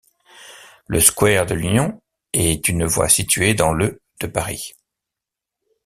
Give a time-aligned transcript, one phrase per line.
[0.87, 2.01] Le square de l'Union
[2.33, 4.73] est une voie située dans le de Paris.